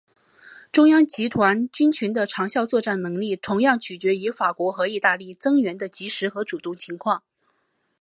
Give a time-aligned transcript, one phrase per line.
[0.71, 7.21] 中央集团军群的长效作战能力同样取决于法国和意大利的增援的及时和主动情况。